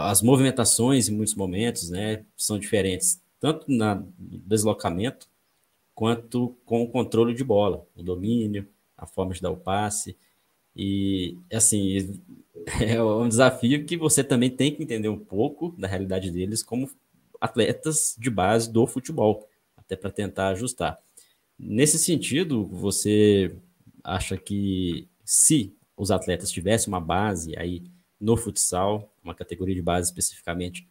[0.00, 5.28] as movimentações em muitos momentos, né, são diferentes, tanto na, no deslocamento
[5.94, 10.16] quanto com o controle de bola, o domínio, a forma de dar o passe.
[10.74, 12.20] E assim,
[12.80, 16.90] é um desafio que você também tem que entender um pouco da realidade deles como
[17.40, 20.98] atletas de base do futebol até para tentar ajustar.
[21.58, 23.54] Nesse sentido, você
[24.04, 27.82] acha que se os atletas tivessem uma base aí
[28.20, 30.88] no futsal, uma categoria de base especificamente,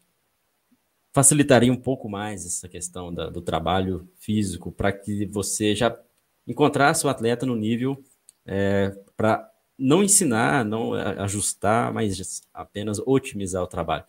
[1.13, 5.97] facilitaria um pouco mais essa questão da, do trabalho físico para que você já
[6.45, 8.03] encontrasse o atleta no nível
[8.45, 14.05] é, para não ensinar, não ajustar, mas apenas otimizar o trabalho.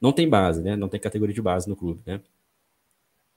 [0.00, 0.76] Não tem base, né?
[0.76, 2.20] Não tem categoria de base no clube, né?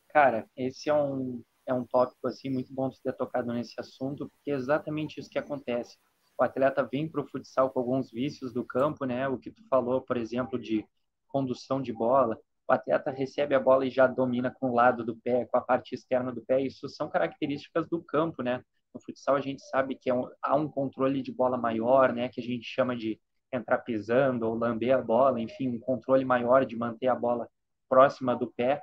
[0.10, 4.30] Cara, esse é um, é um tópico assim muito bom de ter tocado nesse assunto,
[4.30, 5.98] porque é exatamente isso que acontece.
[6.41, 9.27] O atleta vem para o futsal com alguns vícios do campo, né?
[9.27, 10.84] O que tu falou, por exemplo, de
[11.27, 12.36] condução de bola.
[12.67, 15.62] O atleta recebe a bola e já domina com o lado do pé, com a
[15.62, 16.60] parte externa do pé.
[16.60, 18.63] Isso são características do campo, né?
[18.91, 22.27] No futsal a gente sabe que é um, há um controle de bola maior, né?
[22.27, 23.21] Que a gente chama de
[23.54, 27.47] entrar pisando ou lamber a bola, enfim, um controle maior de manter a bola
[27.88, 28.82] próxima do pé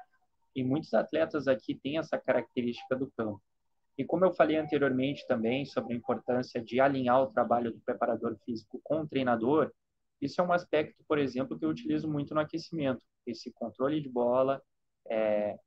[0.55, 3.42] e muitos atletas aqui têm essa característica do campo.
[3.99, 8.39] E como eu falei anteriormente também sobre a importância de alinhar o trabalho do preparador
[8.45, 9.73] físico com o treinador,
[10.23, 13.05] isso é um aspecto, por exemplo, que eu utilizo muito no aquecimento.
[13.27, 14.63] Esse controle de bola,
[15.09, 15.59] é,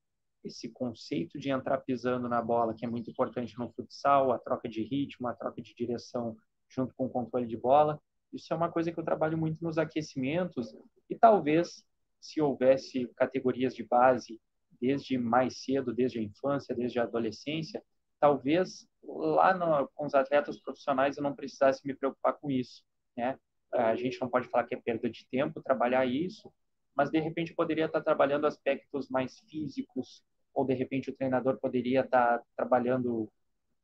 [0.44, 4.68] esse conceito de entrar pisando na bola, que é muito importante no futsal, a troca
[4.68, 6.36] de ritmo, a troca de direção
[6.70, 8.02] junto com o controle de bola.
[8.32, 10.74] Isso é uma coisa que eu trabalho muito nos aquecimentos
[11.10, 11.84] e talvez
[12.20, 14.40] se houvesse categorias de base
[14.80, 17.84] desde mais cedo, desde a infância, desde a adolescência,
[18.22, 22.84] talvez lá no, com os atletas profissionais eu não precisasse me preocupar com isso,
[23.18, 23.38] né?
[23.74, 26.54] A gente não pode falar que é perda de tempo trabalhar isso,
[26.96, 32.02] mas de repente poderia estar trabalhando aspectos mais físicos, ou de repente o treinador poderia
[32.02, 33.32] estar trabalhando,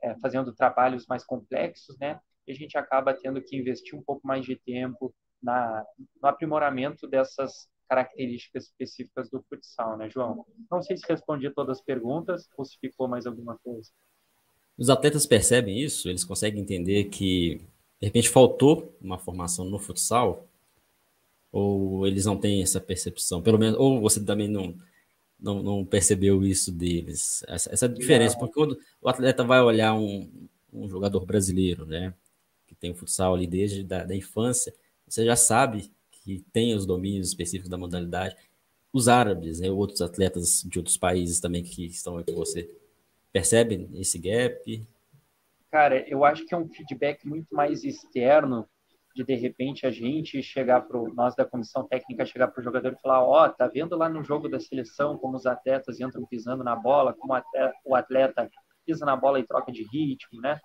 [0.02, 2.20] é, fazendo trabalhos mais complexos, né?
[2.46, 5.86] E a gente acaba tendo que investir um pouco mais de tempo na,
[6.22, 10.46] no aprimoramento dessas características específicas do futsal, né, João?
[10.70, 13.90] Não sei se respondi todas as perguntas ou se ficou mais alguma coisa.
[14.78, 16.08] Os atletas percebem isso?
[16.08, 17.62] Eles conseguem entender que,
[18.00, 20.48] de repente, faltou uma formação no futsal?
[21.52, 23.42] Ou eles não têm essa percepção?
[23.42, 24.76] Pelo menos, ou você também não,
[25.40, 27.44] não, não percebeu isso deles?
[27.48, 28.42] Essa, essa diferença, não.
[28.42, 30.30] porque quando o atleta vai olhar um,
[30.72, 32.14] um jogador brasileiro, né,
[32.68, 34.74] que tem o futsal ali desde da, da infância,
[35.08, 38.36] você já sabe que tem os domínios específicos da modalidade,
[38.92, 42.70] os árabes, né, outros atletas de outros países também que estão aí com você,
[43.32, 44.88] percebem esse gap?
[45.72, 48.68] Cara, eu acho que é um feedback muito mais externo
[49.16, 52.94] de de repente a gente chegar para nós da comissão técnica chegar para o jogador
[52.94, 56.26] e falar, ó, oh, tá vendo lá no jogo da seleção como os atletas entram
[56.28, 57.34] pisando na bola, como
[57.86, 58.48] o atleta
[58.86, 60.60] pisa na bola e troca de ritmo, né?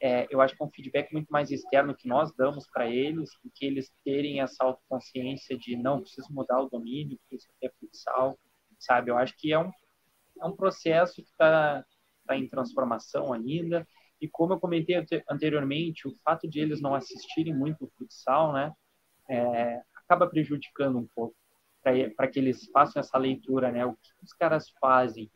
[0.00, 3.30] é, eu acho que é um feedback muito mais externo que nós damos para eles,
[3.54, 8.38] que eles terem essa autoconsciência de não, preciso mudar o domínio, preciso ter futsal,
[8.78, 9.10] sabe?
[9.10, 9.70] Eu acho que é um,
[10.40, 11.84] é um processo que está
[12.34, 13.86] tá em transformação ainda,
[14.20, 14.96] e como eu comentei
[15.28, 18.72] anteriormente, o fato de eles não assistirem muito o futsal, né,
[19.28, 21.34] é, acaba prejudicando um pouco
[21.82, 25.30] para que eles façam essa leitura, né, o que os caras fazem,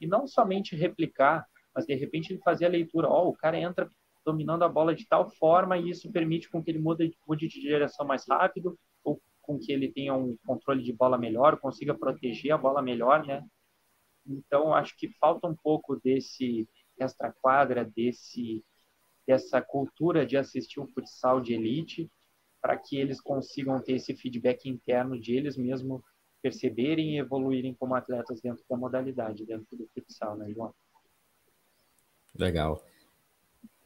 [0.00, 3.58] e não somente replicar, mas de repente ele fazer a leitura, ó, oh, o cara
[3.58, 3.88] entra
[4.24, 7.60] dominando a bola de tal forma e isso permite com que ele mude, mude de
[7.60, 12.52] direção mais rápido ou com que ele tenha um controle de bola melhor, consiga proteger
[12.52, 13.44] a bola melhor, né?
[14.26, 18.64] Então, acho que falta um pouco desse extra-quadra, desse,
[19.26, 22.10] dessa cultura de assistir o futsal de elite,
[22.60, 26.02] para que eles consigam ter esse feedback interno de eles mesmos
[26.42, 30.74] perceberem e evoluírem como atletas dentro da modalidade, dentro do futsal, né, João?
[32.34, 32.84] Legal.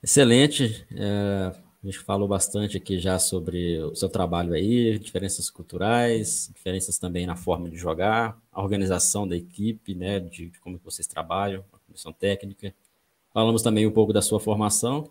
[0.03, 0.87] Excelente.
[0.93, 6.99] É, a gente falou bastante aqui já sobre o seu trabalho aí, diferenças culturais, diferenças
[6.99, 11.63] também na forma de jogar, a organização da equipe, né, de, de como vocês trabalham,
[11.75, 12.75] a comissão técnica.
[13.35, 15.11] Falamos também um pouco da sua formação.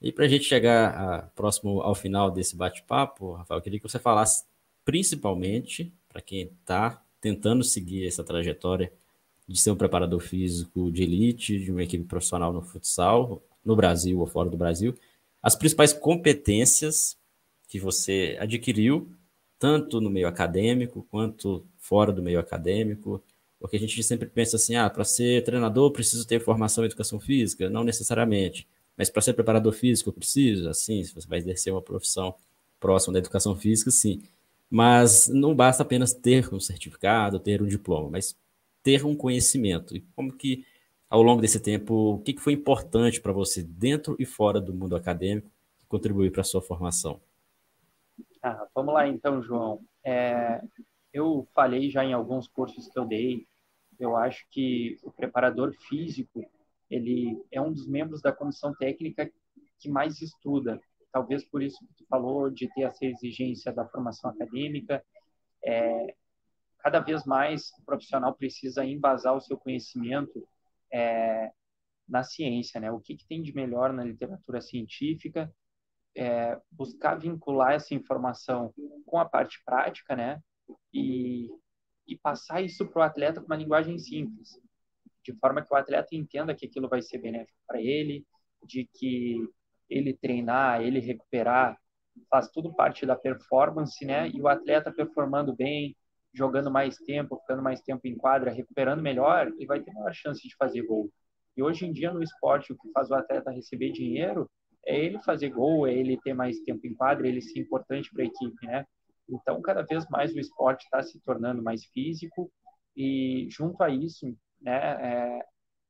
[0.00, 3.86] E para a gente chegar a, próximo ao final desse bate-papo, Rafael, eu queria que
[3.86, 4.44] você falasse
[4.86, 8.90] principalmente para quem está tentando seguir essa trajetória
[9.46, 14.18] de ser um preparador físico de elite, de uma equipe profissional no futsal, no Brasil
[14.18, 14.94] ou fora do Brasil,
[15.46, 17.16] as principais competências
[17.68, 19.12] que você adquiriu,
[19.60, 23.22] tanto no meio acadêmico quanto fora do meio acadêmico,
[23.60, 27.20] porque a gente sempre pensa assim, ah, para ser treinador preciso ter formação em educação
[27.20, 31.80] física, não necessariamente, mas para ser preparador físico preciso, assim, se você vai exercer uma
[31.80, 32.34] profissão
[32.80, 34.20] próxima da educação física, sim.
[34.68, 38.36] Mas não basta apenas ter um certificado, ter um diploma, mas
[38.82, 39.96] ter um conhecimento.
[39.96, 40.64] E como que
[41.08, 44.96] ao longo desse tempo, o que, foi importante para você dentro e fora do mundo
[44.96, 47.20] acadêmico que contribuiu para a sua formação?
[48.42, 49.80] Ah, vamos lá então, João.
[50.04, 50.60] É,
[51.12, 53.46] eu falei já em alguns cursos que eu dei,
[53.98, 56.44] eu acho que o preparador físico
[56.90, 59.30] ele é um dos membros da comissão técnica
[59.78, 60.80] que mais estuda.
[61.12, 65.02] Talvez por isso que tu falou de ter essa exigência da formação acadêmica.
[65.64, 66.14] É,
[66.78, 70.46] cada vez mais o profissional precisa embasar o seu conhecimento
[70.92, 71.50] é,
[72.08, 72.90] na ciência, né?
[72.90, 75.52] O que, que, tem de melhor na literatura científica,
[76.16, 78.72] é, buscar vincular essa informação
[79.04, 80.40] com a parte prática, né?
[80.92, 81.48] E,
[82.06, 84.60] e passar isso para o atleta com uma linguagem simples,
[85.24, 88.24] de forma que o atleta entenda que aquilo vai ser benéfico para ele,
[88.64, 89.36] de que
[89.88, 91.78] ele treinar, ele recuperar,
[92.30, 94.28] faz tudo parte da performance, né?
[94.30, 95.96] E o atleta performando bem,
[96.36, 100.46] jogando mais tempo, ficando mais tempo em quadra, recuperando melhor, ele vai ter maior chance
[100.46, 101.10] de fazer gol.
[101.56, 104.50] E hoje em dia no esporte o que faz o atleta receber dinheiro
[104.84, 108.22] é ele fazer gol, é ele ter mais tempo em quadra, ele ser importante para
[108.22, 108.86] a equipe, né?
[109.28, 112.52] Então cada vez mais o esporte está se tornando mais físico
[112.94, 114.26] e junto a isso,
[114.60, 115.46] né, é,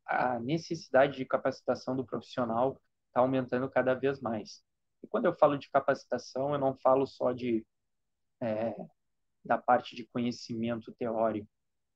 [0.07, 4.63] a necessidade de capacitação do profissional está aumentando cada vez mais.
[5.03, 7.65] E quando eu falo de capacitação, eu não falo só de
[8.41, 8.75] é,
[9.47, 11.49] da parte de conhecimento teórico.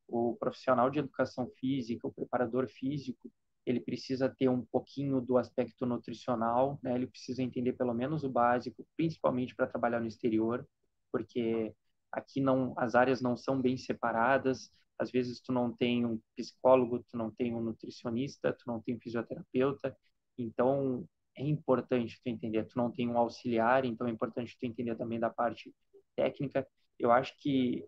[0.09, 3.31] O profissional de educação física, o preparador físico,
[3.67, 6.95] ele precisa ter um pouquinho do aspecto nutricional, né?
[6.95, 10.67] Ele precisa entender pelo menos o básico, principalmente para trabalhar no exterior,
[11.13, 11.75] porque
[12.11, 14.71] aqui não as áreas não são bem separadas.
[14.99, 18.97] Às vezes tu não tem um psicólogo, tu não tem um nutricionista, tu não tem
[18.97, 19.97] um fisioterapeuta.
[20.39, 22.65] Então é importante tu entender.
[22.67, 25.75] Tu não tem um auxiliar, então é importante tu entender também da parte
[26.17, 26.67] técnica
[27.01, 27.85] eu acho que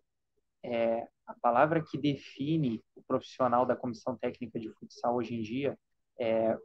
[0.64, 5.78] é, a palavra que define o profissional da comissão técnica de futsal hoje em dia
[6.18, 6.56] é,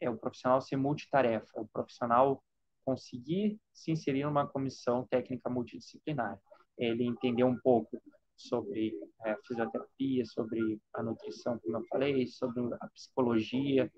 [0.00, 2.42] é o profissional ser multitarefa, o profissional
[2.84, 6.38] conseguir se inserir numa comissão técnica multidisciplinar.
[6.76, 8.00] Ele entender um pouco
[8.36, 8.92] sobre
[9.24, 13.90] é, fisioterapia, sobre a nutrição, como eu falei, sobre a psicologia,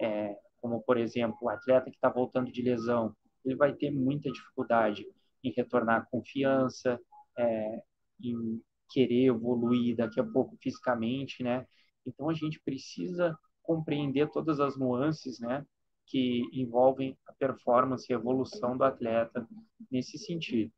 [0.00, 3.14] é, como, por exemplo, o atleta que está voltando de lesão,
[3.44, 5.06] ele vai ter muita dificuldade
[5.42, 7.00] em retornar a confiança,
[7.38, 7.82] é,
[8.22, 11.66] em querer evoluir daqui a pouco fisicamente, né?
[12.06, 15.64] Então a gente precisa compreender todas as nuances, né,
[16.06, 19.46] que envolvem a performance e a evolução do atleta
[19.90, 20.70] nesse sentido.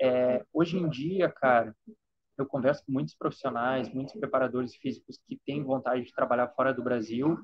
[0.00, 1.76] É, hoje em dia, cara,
[2.38, 6.82] eu converso com muitos profissionais, muitos preparadores físicos que têm vontade de trabalhar fora do
[6.82, 7.36] Brasil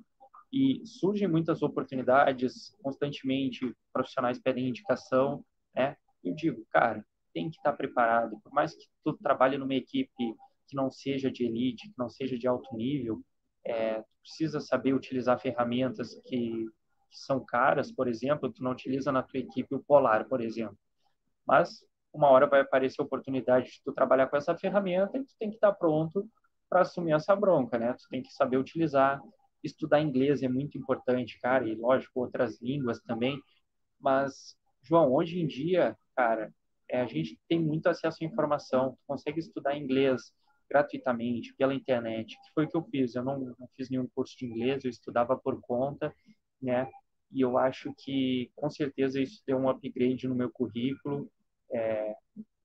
[0.53, 3.75] e surgem muitas oportunidades constantemente.
[3.93, 5.97] Profissionais pedem indicação, né?
[6.25, 7.05] Eu digo, cara,
[7.37, 8.41] tem que estar preparado.
[8.41, 10.11] Por mais que tu trabalhe numa equipe
[10.67, 13.23] que não seja de elite, que não seja de alto nível,
[13.63, 16.65] é, tu precisa saber utilizar ferramentas que,
[17.11, 20.79] que, são caras, por exemplo, tu não utiliza na tua equipe o Polar, por exemplo.
[21.47, 25.35] Mas uma hora vai aparecer a oportunidade de tu trabalhar com essa ferramenta e tu
[25.39, 26.27] tem que estar pronto
[26.71, 27.93] para assumir essa bronca, né?
[27.93, 29.21] Tu tem que saber utilizar.
[29.63, 33.39] Estudar inglês é muito importante, cara, e lógico, outras línguas também.
[34.01, 36.53] Mas, João, hoje em dia, cara,
[36.89, 40.33] é, a gente tem muito acesso à informação, consegue estudar inglês
[40.69, 43.15] gratuitamente pela internet, que foi o que eu fiz.
[43.15, 46.13] Eu não, não fiz nenhum curso de inglês, eu estudava por conta,
[46.61, 46.89] né?
[47.33, 51.31] E eu acho que com certeza isso deu um upgrade no meu currículo.
[51.73, 52.15] É,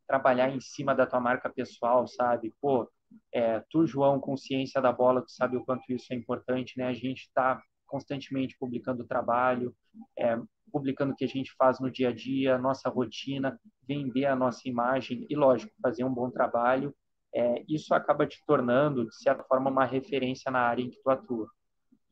[0.07, 2.53] trabalhar em cima da tua marca pessoal, sabe?
[2.61, 2.89] Pô,
[3.33, 6.87] é, tu, João, consciência da bola, tu sabe o quanto isso é importante, né?
[6.87, 9.75] A gente tá constantemente publicando trabalho,
[10.17, 10.37] é,
[10.71, 14.67] publicando o que a gente faz no dia a dia, nossa rotina, vender a nossa
[14.67, 16.95] imagem e, lógico, fazer um bom trabalho.
[17.33, 21.09] É, isso acaba te tornando, de certa forma, uma referência na área em que tu
[21.09, 21.47] atua.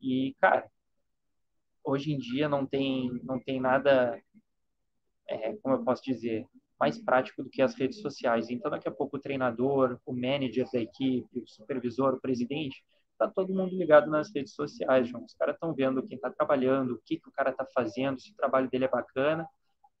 [0.00, 0.66] E, cara,
[1.84, 4.20] hoje em dia não tem, não tem nada,
[5.28, 6.46] é, como eu posso dizer,
[6.78, 8.48] mais prático do que as redes sociais.
[8.50, 12.82] Então, daqui a pouco, o treinador, o manager da equipe, o supervisor, o presidente,
[13.18, 15.24] tá todo mundo ligado nas redes sociais, João.
[15.24, 18.32] Os caras estão vendo quem está trabalhando, o que, que o cara está fazendo, se
[18.32, 19.46] o trabalho dele é bacana.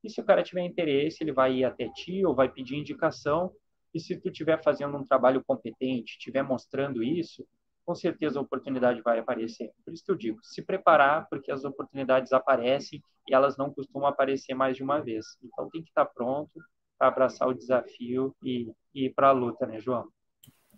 [0.02, 3.52] E se o cara tiver interesse, ele vai ir até ti ou vai pedir indicação.
[3.92, 7.46] E se tu estiver fazendo um trabalho competente, estiver mostrando isso,
[7.84, 9.72] com certeza a oportunidade vai aparecer.
[9.84, 14.08] Por isso que eu digo, se preparar, porque as oportunidades aparecem e elas não costumam
[14.08, 15.26] aparecer mais de uma vez.
[15.42, 16.52] Então tem que estar pronto
[16.98, 20.06] para abraçar o desafio e, e ir para a luta, né, João?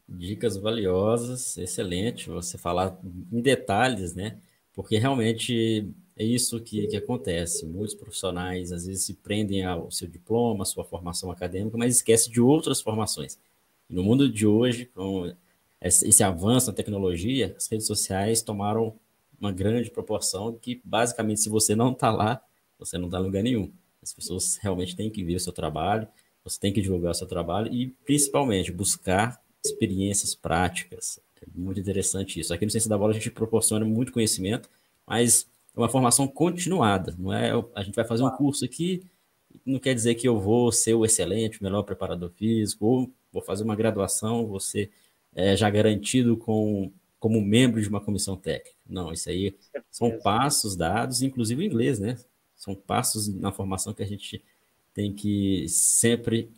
[0.09, 2.99] Dicas valiosas, excelente você falar
[3.33, 4.41] em detalhes, né?
[4.75, 5.87] Porque realmente
[6.17, 7.67] é isso que, que acontece.
[7.67, 12.33] Muitos profissionais às vezes se prendem ao seu diploma, à sua formação acadêmica, mas esquecem
[12.33, 13.39] de outras formações.
[13.89, 15.33] no mundo de hoje, com
[15.81, 18.95] esse avanço na tecnologia, as redes sociais tomaram
[19.41, 22.41] uma grande proporção que, basicamente, se você não está lá,
[22.79, 23.71] você não está em lugar nenhum.
[24.03, 26.07] As pessoas realmente têm que ver o seu trabalho,
[26.45, 31.21] você tem que divulgar o seu trabalho e, principalmente, buscar experiências práticas.
[31.41, 32.55] É muito interessante isso.
[32.55, 34.69] Aqui no Ciência da Bola a gente proporciona muito conhecimento,
[35.07, 37.15] mas é uma formação continuada.
[37.19, 39.05] Não é a gente vai fazer um curso aqui,
[39.65, 43.43] não quer dizer que eu vou ser o excelente, o melhor preparador físico, ou vou
[43.43, 44.91] fazer uma graduação, vou ser
[45.35, 48.77] é, já garantido com, como membro de uma comissão técnica.
[48.87, 49.57] Não, isso aí
[49.91, 52.19] são passos dados, inclusive em inglês, né?
[52.57, 54.43] São passos na formação que a gente
[54.95, 56.51] tem que sempre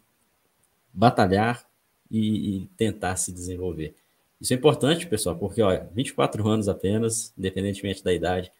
[0.92, 1.64] batalhar
[2.10, 3.94] e, e tentar se desenvolver.
[4.40, 8.52] Isso é importante, pessoal, porque olha, 24 anos apenas, independentemente da idade,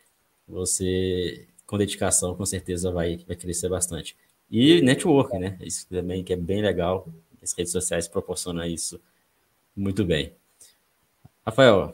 [0.46, 4.16] você com dedicação com certeza vai, vai crescer bastante.
[4.50, 5.56] E network, né?
[5.60, 7.08] Isso também que é bem legal.
[7.42, 9.00] As redes sociais proporcionam isso
[9.76, 10.32] muito bem.
[11.44, 11.92] Rafael,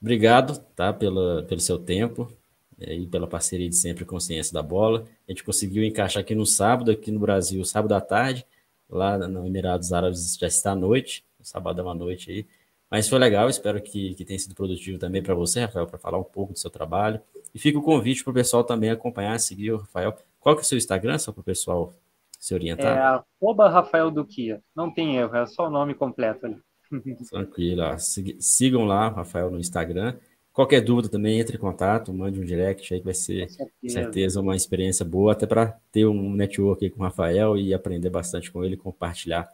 [0.00, 2.32] obrigado tá, pela, pelo seu tempo
[2.80, 5.06] é, e pela parceria de sempre com Ciência da Bola.
[5.26, 8.46] A gente conseguiu encaixar aqui no sábado, aqui no Brasil, sábado à tarde,
[8.88, 12.46] lá no Emirados Árabes já está à noite, sábado à noite aí.
[12.90, 16.18] Mas foi legal, espero que, que tenha sido produtivo também para você, Rafael, para falar
[16.18, 17.20] um pouco do seu trabalho.
[17.54, 20.16] E fica o convite para o pessoal também acompanhar, seguir o Rafael.
[20.40, 21.92] Qual que é o seu Instagram, só para o pessoal
[22.38, 22.96] se orientar?
[22.96, 24.62] É arroba Rafael Duquia.
[24.74, 26.56] Não tem erro, é só o nome completo ali.
[27.28, 27.82] Tranquilo.
[28.40, 30.16] Sigam lá, Rafael, no Instagram.
[30.50, 33.70] Qualquer dúvida também, entre em contato, mande um direct aí que vai ser, com certeza,
[33.80, 37.72] com certeza uma experiência boa, até para ter um network aí com o Rafael e
[37.72, 39.48] aprender bastante com ele compartilhar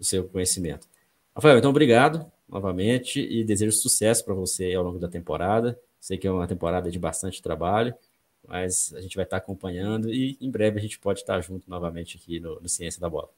[0.00, 0.88] o seu conhecimento.
[1.32, 5.78] Rafael, então obrigado novamente e desejo sucesso para você ao longo da temporada.
[6.00, 7.94] Sei que é uma temporada de bastante trabalho,
[8.46, 12.16] mas a gente vai estar acompanhando e em breve a gente pode estar junto novamente
[12.16, 13.28] aqui no, no Ciência da Bola.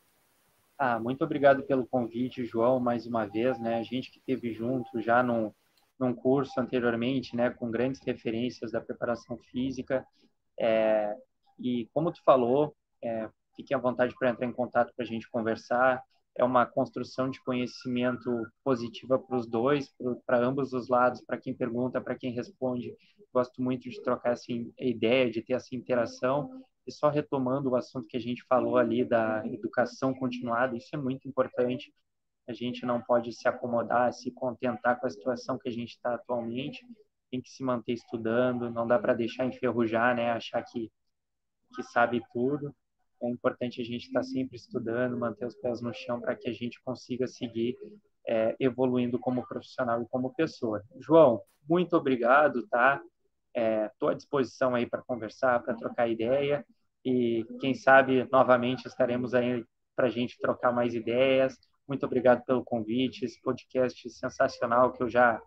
[0.78, 3.76] Ah, muito obrigado pelo convite, João, mais uma vez, né?
[3.76, 5.52] A gente que esteve junto já num,
[5.98, 10.06] num curso anteriormente, né, com grandes referências da preparação física.
[10.58, 11.14] É,
[11.58, 15.28] e como tu falou, é, fique à vontade para entrar em contato para a gente
[15.28, 16.02] conversar.
[16.40, 18.30] É uma construção de conhecimento
[18.64, 22.96] positiva para os dois, para ambos os lados, para quem pergunta, para quem responde.
[23.30, 28.06] Gosto muito de trocar essa ideia, de ter essa interação e só retomando o assunto
[28.06, 31.92] que a gente falou ali da educação continuada, isso é muito importante.
[32.48, 36.14] A gente não pode se acomodar, se contentar com a situação que a gente está
[36.14, 36.86] atualmente.
[37.30, 40.30] Tem que se manter estudando, não dá para deixar enferrujar, né?
[40.30, 40.90] Achar que,
[41.76, 42.74] que sabe tudo.
[43.22, 46.48] É importante a gente estar tá sempre estudando, manter os pés no chão para que
[46.48, 47.76] a gente consiga seguir
[48.26, 50.82] é, evoluindo como profissional e como pessoa.
[50.98, 53.02] João, muito obrigado, tá?
[53.92, 56.64] Estou é, à disposição aí para conversar, para trocar ideia
[57.04, 59.64] e quem sabe novamente estaremos aí
[59.96, 61.58] para a gente trocar mais ideias.
[61.86, 65.40] Muito obrigado pelo convite, esse podcast sensacional que eu já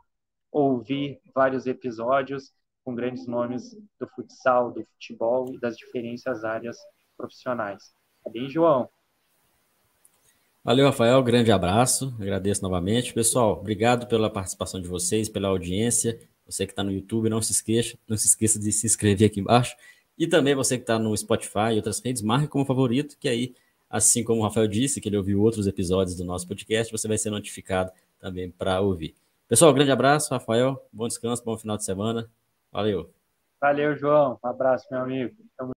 [0.51, 2.51] ouvi vários episódios
[2.83, 6.77] com grandes nomes do futsal, do futebol e das diferentes áreas
[7.15, 7.93] profissionais.
[8.23, 8.89] Tá bem, João?
[10.63, 11.21] Valeu, Rafael.
[11.23, 12.15] Grande abraço.
[12.19, 13.13] Agradeço novamente.
[13.13, 16.19] Pessoal, obrigado pela participação de vocês, pela audiência.
[16.45, 19.39] Você que está no YouTube, não se esqueça, não se esqueça de se inscrever aqui
[19.39, 19.75] embaixo
[20.17, 23.55] e também você que está no Spotify e outras redes, marque como favorito, que aí,
[23.89, 27.17] assim como o Rafael disse, que ele ouviu outros episódios do nosso podcast, você vai
[27.17, 29.15] ser notificado também para ouvir.
[29.47, 30.83] Pessoal, grande abraço, Rafael.
[30.91, 32.29] Bom descanso, bom final de semana.
[32.71, 33.09] Valeu.
[33.59, 34.39] Valeu, João.
[34.43, 35.35] Um abraço, meu amigo.
[35.57, 35.71] Tamo